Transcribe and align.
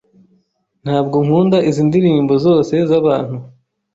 Ntabwo 0.83 1.17
nkunda 1.25 1.57
izi 1.69 1.81
ndirimbo 1.89 2.33
zose 2.45 2.73
zabantu. 2.89 3.35